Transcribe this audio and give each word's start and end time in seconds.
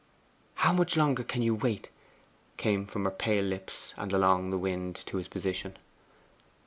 'How 0.55 0.73
much 0.73 0.97
longer 0.97 1.23
can 1.23 1.43
you 1.43 1.53
wait?' 1.53 1.91
came 2.57 2.87
from 2.87 3.03
her 3.03 3.11
pale 3.11 3.45
lips 3.45 3.93
and 3.97 4.11
along 4.11 4.49
the 4.49 4.57
wind 4.57 4.95
to 5.05 5.17
his 5.17 5.27
position. 5.27 5.77